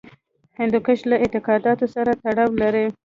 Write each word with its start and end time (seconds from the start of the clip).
هندوکش 0.59 0.99
له 1.09 1.15
اعتقاداتو 1.23 1.85
سره 1.95 2.11
تړاو 2.23 2.49
لري. 2.61 2.85